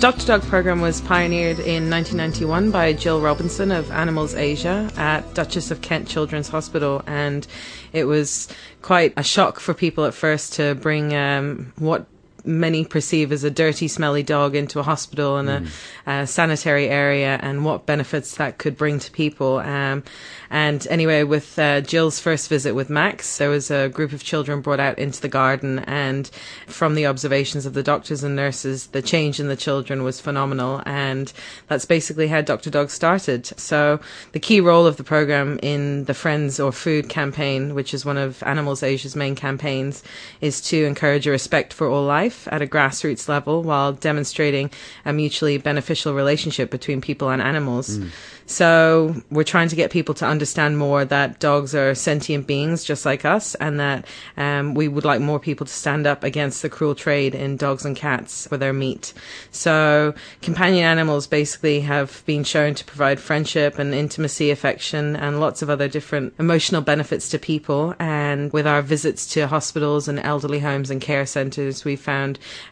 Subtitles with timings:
[0.00, 0.26] Dr.
[0.26, 5.80] Dog program was pioneered in 1991 by Jill Robinson of Animals Asia at Duchess of
[5.80, 7.44] Kent Children's Hospital, and
[7.92, 8.46] it was
[8.80, 12.06] quite a shock for people at first to bring um, what
[12.48, 15.70] many perceive as a dirty, smelly dog into a hospital and mm.
[16.06, 19.58] a, a, sanitary area, and what benefits that could bring to people.
[19.58, 20.02] Um,
[20.50, 24.62] and anyway, with uh, Jill's first visit with Max, there was a group of children
[24.62, 26.28] brought out into the garden, and
[26.66, 30.82] from the observations of the doctors and nurses, the change in the children was phenomenal.
[30.86, 31.30] And
[31.66, 32.70] that's basically how Dr.
[32.70, 33.46] Dog started.
[33.58, 34.00] So,
[34.32, 38.16] the key role of the program in the Friends or Food campaign, which is one
[38.16, 40.02] of Animals Asia's main campaigns,
[40.40, 44.70] is to encourage a respect for all life at a grassroots level while demonstrating
[45.04, 47.98] a mutually beneficial relationship between people and animals.
[47.98, 48.10] Mm.
[48.46, 53.04] So we're trying to get people to understand more that dogs are sentient beings just
[53.04, 54.06] like us, and that
[54.36, 57.84] um, we would like more people to stand up against the cruel trade in dogs
[57.84, 59.12] and cats for their meat.
[59.50, 65.60] So companion animals basically have been shown to provide friendship and intimacy, affection, and lots
[65.60, 67.94] of other different emotional benefits to people.
[67.98, 72.17] And with our visits to hospitals and elderly homes and care centres, we found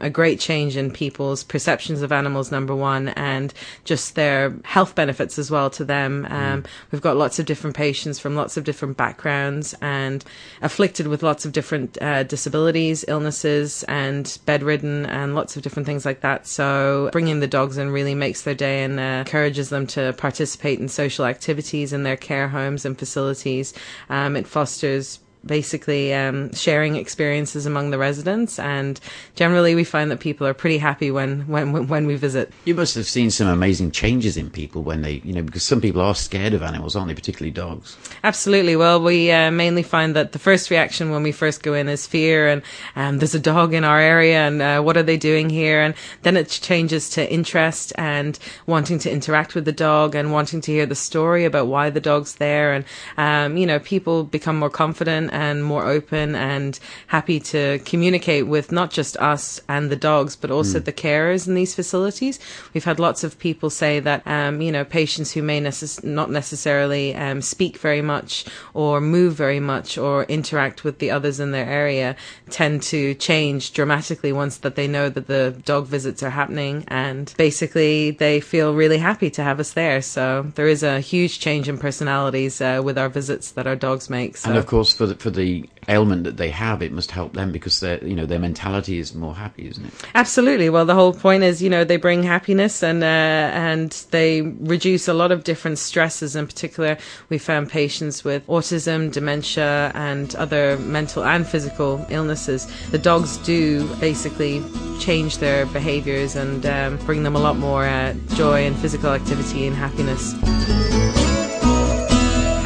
[0.00, 3.52] a great change in people's perceptions of animals, number one, and
[3.84, 6.26] just their health benefits as well well to them.
[6.28, 6.66] Um, mm.
[6.92, 10.22] We've got lots of different patients from lots of different backgrounds and
[10.60, 16.04] afflicted with lots of different uh, disabilities, illnesses, and bedridden, and lots of different things
[16.04, 16.46] like that.
[16.46, 20.78] So bringing the dogs in really makes their day and uh, encourages them to participate
[20.78, 23.72] in social activities in their care homes and facilities.
[24.10, 28.58] Um, it fosters basically um, sharing experiences among the residents.
[28.58, 29.00] And
[29.34, 32.52] generally, we find that people are pretty happy when, when, when we visit.
[32.64, 35.80] You must have seen some amazing changes in people when they, you know, because some
[35.80, 37.96] people are scared of animals, aren't they, particularly dogs?
[38.24, 38.76] Absolutely.
[38.76, 42.06] Well, we uh, mainly find that the first reaction when we first go in is
[42.06, 42.62] fear and
[42.94, 45.80] um, there's a dog in our area and uh, what are they doing here?
[45.80, 50.60] And then it changes to interest and wanting to interact with the dog and wanting
[50.62, 52.72] to hear the story about why the dog's there.
[52.72, 52.84] And,
[53.16, 58.72] um, you know, people become more confident and more open and happy to communicate with
[58.72, 60.84] not just us and the dogs, but also mm.
[60.86, 62.38] the carers in these facilities.
[62.72, 66.30] We've had lots of people say that, um, you know, patients who may necess- not
[66.30, 71.50] necessarily um, speak very much or move very much or interact with the others in
[71.50, 72.16] their area
[72.48, 77.34] tend to change dramatically once that they know that the dog visits are happening and
[77.36, 80.00] basically they feel really happy to have us there.
[80.00, 84.08] So there is a huge change in personalities uh, with our visits that our dogs
[84.08, 84.38] make.
[84.38, 84.48] So.
[84.48, 87.52] And of course, for the, for the ailment that they have, it must help them
[87.52, 89.92] because their you know their mentality is more happy, isn't it?
[90.14, 90.68] Absolutely.
[90.70, 95.08] Well, the whole point is you know they bring happiness and uh, and they reduce
[95.08, 96.36] a lot of different stresses.
[96.36, 102.66] In particular, we found patients with autism, dementia, and other mental and physical illnesses.
[102.90, 104.62] The dogs do basically
[105.00, 109.66] change their behaviours and um, bring them a lot more uh, joy and physical activity
[109.66, 110.34] and happiness.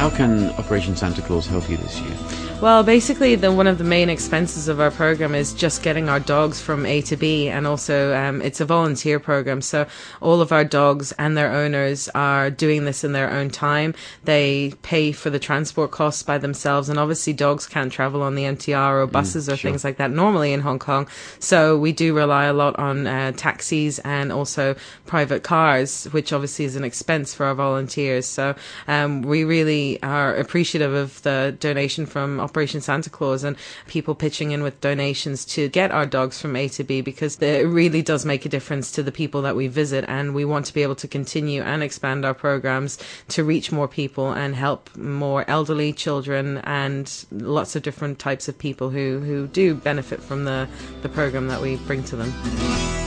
[0.00, 2.39] How can Operation Santa Claus help you this year?
[2.60, 6.20] Well, basically, the one of the main expenses of our program is just getting our
[6.20, 9.62] dogs from A to B, and also um, it's a volunteer program.
[9.62, 9.86] So
[10.20, 13.94] all of our dogs and their owners are doing this in their own time.
[14.24, 18.42] They pay for the transport costs by themselves, and obviously, dogs can't travel on the
[18.42, 19.70] MTR or mm, buses mm, or sure.
[19.70, 21.08] things like that normally in Hong Kong.
[21.38, 26.66] So we do rely a lot on uh, taxis and also private cars, which obviously
[26.66, 28.26] is an expense for our volunteers.
[28.26, 28.54] So
[28.86, 33.56] um, we really are appreciative of the donation from Operation Santa Claus and
[33.86, 37.64] people pitching in with donations to get our dogs from A to B because it
[37.66, 40.04] really does make a difference to the people that we visit.
[40.08, 43.86] And we want to be able to continue and expand our programs to reach more
[43.86, 49.46] people and help more elderly children and lots of different types of people who, who
[49.46, 50.68] do benefit from the,
[51.02, 52.99] the program that we bring to them.